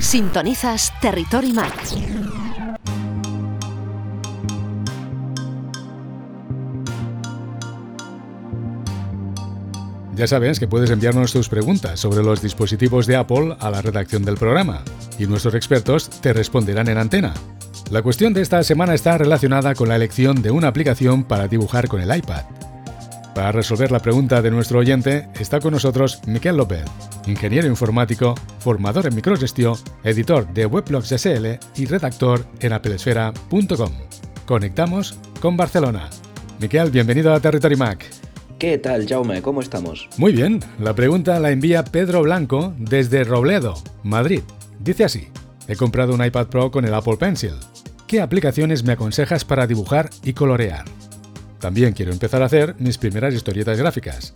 Sintonizas 0.00 0.92
Territory 1.00 1.52
Mac. 1.52 1.72
Ya 10.16 10.26
sabes 10.26 10.60
que 10.60 10.68
puedes 10.68 10.90
enviarnos 10.90 11.32
tus 11.32 11.48
preguntas 11.48 11.98
sobre 11.98 12.22
los 12.22 12.42
dispositivos 12.42 13.06
de 13.06 13.16
Apple 13.16 13.56
a 13.58 13.70
la 13.70 13.80
redacción 13.80 14.22
del 14.24 14.36
programa 14.36 14.82
y 15.18 15.26
nuestros 15.26 15.54
expertos 15.54 16.10
te 16.10 16.32
responderán 16.32 16.88
en 16.88 16.98
antena. 16.98 17.32
La 17.90 18.02
cuestión 18.02 18.34
de 18.34 18.42
esta 18.42 18.62
semana 18.62 18.94
está 18.94 19.16
relacionada 19.16 19.74
con 19.74 19.88
la 19.88 19.96
elección 19.96 20.42
de 20.42 20.50
una 20.50 20.68
aplicación 20.68 21.24
para 21.24 21.48
dibujar 21.48 21.88
con 21.88 22.00
el 22.00 22.14
iPad. 22.14 22.44
Para 23.34 23.52
resolver 23.52 23.92
la 23.92 24.00
pregunta 24.00 24.42
de 24.42 24.50
nuestro 24.50 24.80
oyente 24.80 25.28
está 25.38 25.60
con 25.60 25.72
nosotros 25.72 26.20
Miquel 26.26 26.56
López, 26.56 26.84
ingeniero 27.26 27.68
informático, 27.68 28.34
formador 28.58 29.06
en 29.06 29.14
microgestión, 29.14 29.76
editor 30.02 30.52
de 30.52 30.66
Weblogs 30.66 31.10
SL 31.16 31.46
y 31.76 31.86
redactor 31.86 32.44
en 32.60 32.72
applesfera.com. 32.72 33.92
Conectamos 34.46 35.16
con 35.40 35.56
Barcelona. 35.56 36.10
Miquel, 36.58 36.90
bienvenido 36.90 37.32
a 37.32 37.40
Territory 37.40 37.76
Mac. 37.76 38.04
¿Qué 38.58 38.76
tal, 38.78 39.06
Jaume? 39.08 39.40
¿Cómo 39.40 39.62
estamos? 39.62 40.08
Muy 40.18 40.32
bien, 40.32 40.60
la 40.78 40.94
pregunta 40.94 41.38
la 41.40 41.50
envía 41.50 41.84
Pedro 41.84 42.22
Blanco 42.22 42.74
desde 42.78 43.24
Robledo, 43.24 43.74
Madrid. 44.02 44.42
Dice 44.80 45.04
así, 45.04 45.28
he 45.68 45.76
comprado 45.76 46.14
un 46.14 46.24
iPad 46.24 46.48
Pro 46.48 46.70
con 46.70 46.84
el 46.84 46.92
Apple 46.92 47.16
Pencil. 47.16 47.54
¿Qué 48.06 48.20
aplicaciones 48.20 48.82
me 48.82 48.92
aconsejas 48.92 49.44
para 49.44 49.68
dibujar 49.68 50.10
y 50.24 50.32
colorear? 50.32 50.84
También 51.60 51.92
quiero 51.92 52.12
empezar 52.12 52.42
a 52.42 52.46
hacer 52.46 52.74
mis 52.78 52.98
primeras 52.98 53.34
historietas 53.34 53.78
gráficas. 53.78 54.32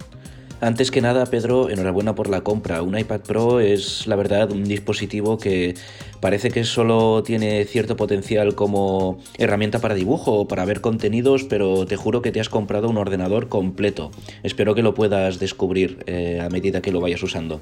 Antes 0.60 0.90
que 0.90 1.02
nada, 1.02 1.26
Pedro, 1.26 1.68
enhorabuena 1.68 2.14
por 2.14 2.30
la 2.30 2.42
compra. 2.42 2.80
Un 2.80 2.96
iPad 2.96 3.20
Pro 3.20 3.60
es, 3.60 4.06
la 4.06 4.16
verdad, 4.16 4.50
un 4.50 4.64
dispositivo 4.64 5.36
que 5.36 5.74
parece 6.20 6.50
que 6.50 6.64
solo 6.64 7.22
tiene 7.22 7.64
cierto 7.64 7.96
potencial 7.96 8.54
como 8.54 9.18
herramienta 9.36 9.80
para 9.80 9.94
dibujo 9.94 10.32
o 10.32 10.48
para 10.48 10.64
ver 10.64 10.80
contenidos, 10.80 11.44
pero 11.44 11.84
te 11.86 11.96
juro 11.96 12.22
que 12.22 12.32
te 12.32 12.40
has 12.40 12.48
comprado 12.48 12.88
un 12.88 12.96
ordenador 12.96 13.48
completo. 13.48 14.10
Espero 14.42 14.74
que 14.74 14.82
lo 14.82 14.94
puedas 14.94 15.38
descubrir 15.38 15.98
eh, 16.06 16.40
a 16.40 16.48
medida 16.48 16.80
que 16.80 16.92
lo 16.92 17.00
vayas 17.00 17.22
usando. 17.22 17.60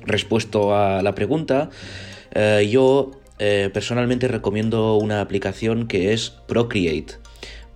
Respuesto 0.00 0.74
a 0.74 1.02
la 1.02 1.14
pregunta, 1.14 1.70
eh, 2.34 2.68
yo 2.70 3.12
eh, 3.38 3.70
personalmente 3.72 4.26
recomiendo 4.26 4.96
una 4.96 5.20
aplicación 5.20 5.86
que 5.86 6.12
es 6.12 6.30
Procreate. 6.30 7.14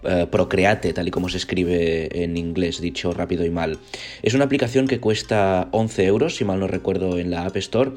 Eh, 0.03 0.27
Procreate, 0.31 0.95
tal 0.95 1.09
y 1.09 1.11
como 1.11 1.29
se 1.29 1.37
escribe 1.37 2.23
en 2.23 2.39
inglés, 2.39 2.81
dicho 2.81 3.13
rápido 3.13 3.45
y 3.45 3.51
mal. 3.51 3.79
Es 4.23 4.33
una 4.33 4.45
aplicación 4.45 4.87
que 4.87 4.99
cuesta 4.99 5.69
11 5.73 6.07
euros, 6.07 6.37
si 6.37 6.45
mal 6.45 6.59
no 6.59 6.67
recuerdo, 6.67 7.19
en 7.19 7.31
la 7.31 7.45
App 7.45 7.57
Store, 7.59 7.93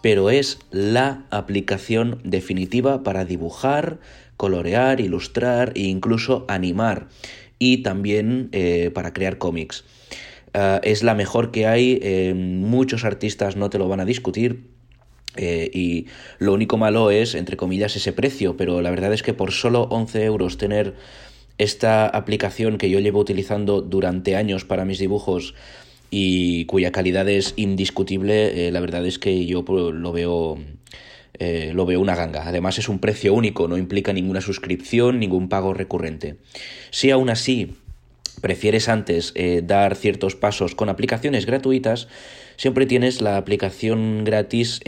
pero 0.00 0.30
es 0.30 0.60
la 0.70 1.26
aplicación 1.30 2.20
definitiva 2.22 3.02
para 3.02 3.24
dibujar, 3.24 3.98
colorear, 4.36 5.00
ilustrar 5.00 5.72
e 5.74 5.82
incluso 5.82 6.44
animar, 6.46 7.08
y 7.58 7.78
también 7.78 8.50
eh, 8.52 8.92
para 8.94 9.12
crear 9.12 9.38
cómics. 9.38 9.84
Eh, 10.54 10.78
es 10.84 11.02
la 11.02 11.16
mejor 11.16 11.50
que 11.50 11.66
hay, 11.66 12.32
muchos 12.34 13.04
artistas 13.04 13.56
no 13.56 13.68
te 13.68 13.78
lo 13.78 13.88
van 13.88 13.98
a 13.98 14.04
discutir, 14.04 14.78
y 15.36 16.06
lo 16.38 16.52
único 16.52 16.78
malo 16.78 17.12
es, 17.12 17.36
entre 17.36 17.56
comillas, 17.56 17.94
ese 17.94 18.12
precio, 18.12 18.56
pero 18.56 18.80
la 18.82 18.90
verdad 18.90 19.12
es 19.12 19.22
que 19.22 19.34
por 19.34 19.52
solo 19.52 19.82
11 19.82 20.24
euros 20.24 20.58
tener 20.58 20.94
esta 21.58 22.06
aplicación 22.06 22.78
que 22.78 22.88
yo 22.88 23.00
llevo 23.00 23.18
utilizando 23.18 23.82
durante 23.82 24.36
años 24.36 24.64
para 24.64 24.84
mis 24.84 24.98
dibujos 24.98 25.54
y 26.10 26.64
cuya 26.66 26.92
calidad 26.92 27.28
es 27.28 27.52
indiscutible, 27.56 28.68
eh, 28.68 28.72
la 28.72 28.80
verdad 28.80 29.04
es 29.04 29.18
que 29.18 29.44
yo 29.44 29.64
pues, 29.64 29.92
lo 29.92 30.12
veo 30.12 30.58
eh, 31.40 31.72
lo 31.74 31.84
veo 31.84 32.00
una 32.00 32.16
ganga. 32.16 32.48
Además 32.48 32.78
es 32.78 32.88
un 32.88 33.00
precio 33.00 33.34
único, 33.34 33.68
no 33.68 33.76
implica 33.76 34.12
ninguna 34.12 34.40
suscripción, 34.40 35.18
ningún 35.18 35.48
pago 35.48 35.74
recurrente. 35.74 36.36
Si 36.90 37.10
aún 37.10 37.28
así 37.28 37.76
prefieres 38.40 38.88
antes 38.88 39.32
eh, 39.34 39.62
dar 39.64 39.96
ciertos 39.96 40.36
pasos 40.36 40.74
con 40.74 40.88
aplicaciones 40.88 41.44
gratuitas, 41.44 42.08
siempre 42.56 42.86
tienes 42.86 43.20
la 43.20 43.36
aplicación 43.36 44.24
gratis 44.24 44.80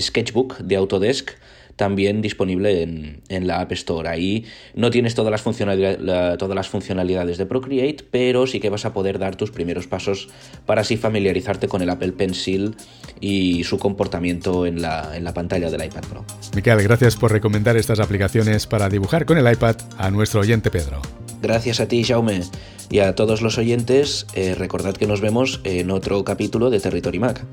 Sketchbook 0.00 0.58
de 0.58 0.76
Autodesk 0.76 1.32
también 1.78 2.20
disponible 2.20 2.82
en, 2.82 3.46
la 3.46 3.60
App 3.60 3.70
Store. 3.72 4.08
Ahí 4.08 4.44
no 4.74 4.90
tienes 4.90 5.14
todas 5.14 5.30
las, 5.30 5.42
funcionalidades, 5.42 5.98
todas 6.36 6.54
las 6.56 6.68
funcionalidades 6.68 7.38
de 7.38 7.46
Procreate, 7.46 8.04
pero 8.10 8.48
sí 8.48 8.58
que 8.58 8.68
vas 8.68 8.84
a 8.84 8.92
poder 8.92 9.20
dar 9.20 9.36
tus 9.36 9.52
primeros 9.52 9.86
pasos 9.86 10.28
para 10.66 10.80
así 10.80 10.96
familiarizarte 10.96 11.68
con 11.68 11.80
el 11.80 11.88
Apple 11.88 12.12
Pencil 12.12 12.74
y 13.20 13.62
su 13.62 13.78
comportamiento 13.78 14.66
en 14.66 14.82
la, 14.82 15.16
en 15.16 15.22
la 15.22 15.32
pantalla 15.32 15.70
del 15.70 15.84
iPad 15.84 16.02
Pro. 16.10 16.24
Miquel, 16.56 16.82
gracias 16.82 17.14
por 17.14 17.30
recomendar 17.30 17.76
estas 17.76 18.00
aplicaciones 18.00 18.66
para 18.66 18.88
dibujar 18.88 19.24
con 19.24 19.38
el 19.38 19.50
iPad 19.50 19.76
a 19.98 20.10
nuestro 20.10 20.40
oyente 20.40 20.72
Pedro. 20.72 21.00
Gracias 21.40 21.78
a 21.78 21.86
ti, 21.86 22.02
Jaume. 22.02 22.42
Y 22.90 22.98
a 22.98 23.14
todos 23.14 23.40
los 23.40 23.56
oyentes, 23.56 24.26
eh, 24.34 24.56
recordad 24.56 24.96
que 24.96 25.06
nos 25.06 25.20
vemos 25.20 25.60
en 25.62 25.92
otro 25.92 26.24
capítulo 26.24 26.70
de 26.70 26.80
Territory 26.80 27.20
Mac. 27.20 27.46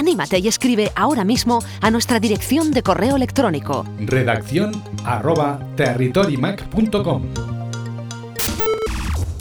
Anímate 0.00 0.38
y 0.38 0.48
escribe 0.48 0.90
ahora 0.94 1.24
mismo 1.24 1.62
a 1.82 1.90
nuestra 1.90 2.18
dirección 2.18 2.70
de 2.70 2.82
correo 2.82 3.16
electrónico. 3.16 3.84
Redacción 3.98 4.82
arroba 5.04 5.60
territorymac.com. 5.76 7.22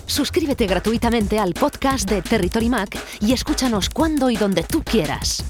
Suscríbete 0.06 0.68
gratuitamente 0.68 1.40
al 1.40 1.53
podcast 1.53 2.09
de 2.09 2.22
Territory 2.22 2.68
Mac 2.68 3.00
y 3.22 3.31
escúchanos 3.31 3.90
cuando 3.90 4.30
y 4.30 4.36
donde 4.36 4.64
tú 4.64 4.84
quieras. 4.84 5.46